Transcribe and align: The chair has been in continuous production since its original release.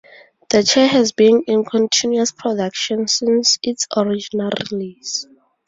The 0.49 0.63
chair 0.63 0.87
has 0.87 1.11
been 1.11 1.43
in 1.45 1.63
continuous 1.63 2.31
production 2.31 3.07
since 3.07 3.59
its 3.61 3.85
original 3.95 4.49
release. 4.71 5.27